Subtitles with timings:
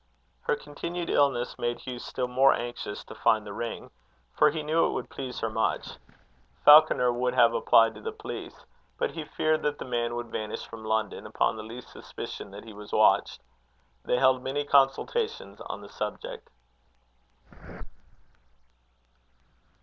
[0.47, 3.91] Her continued illness made Hugh still more anxious to find the ring,
[4.35, 5.91] for he knew it would please her much.
[6.65, 8.65] Falconer would have applied to the police,
[8.97, 12.63] but he feared that the man would vanish from London, upon the least suspicion that
[12.65, 13.43] he was watched.
[14.03, 16.49] They held many consultations on the subject.